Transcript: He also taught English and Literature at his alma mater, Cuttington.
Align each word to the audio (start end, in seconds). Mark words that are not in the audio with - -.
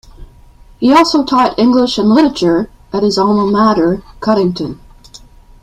He 0.79 0.91
also 0.91 1.23
taught 1.23 1.59
English 1.59 1.99
and 1.99 2.09
Literature 2.09 2.71
at 2.91 3.03
his 3.03 3.19
alma 3.19 3.45
mater, 3.45 4.01
Cuttington. 4.19 4.79